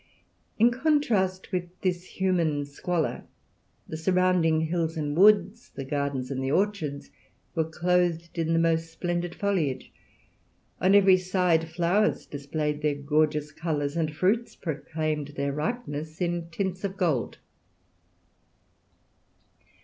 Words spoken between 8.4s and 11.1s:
the most splendid foliage; on